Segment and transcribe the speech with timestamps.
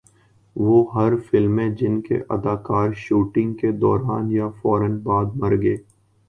[0.55, 5.75] وہ ہارر فلمیں جن کے اداکار شوٹنگ کے دوران یا فورا بعد مر گئے